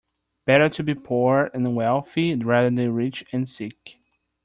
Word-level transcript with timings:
Better 0.47 0.67
to 0.67 0.81
be 0.83 0.95
poor 0.95 1.51
and 1.53 1.79
healthy 1.79 2.33
rather 2.33 2.71
than 2.71 2.91
rich 2.91 3.23
and 3.31 3.47
sick. 3.47 3.99